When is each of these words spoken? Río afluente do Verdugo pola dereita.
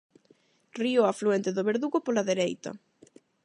Río 0.81 1.01
afluente 1.11 1.49
do 1.55 1.65
Verdugo 1.69 1.97
pola 2.05 2.27
dereita. 2.31 2.71